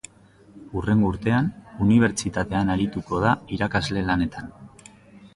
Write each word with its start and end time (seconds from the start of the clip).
Hurrengo 0.79 1.09
urtean, 1.09 1.49
unibertsitatean 1.87 2.71
arituko 2.75 3.19
da 3.25 3.35
irakasle 3.59 4.03
lanetan. 4.09 4.49